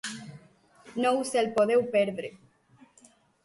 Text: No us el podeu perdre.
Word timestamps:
No 1.03 1.11
us 1.25 1.35
el 1.43 1.51
podeu 1.59 1.87
perdre. 1.95 2.35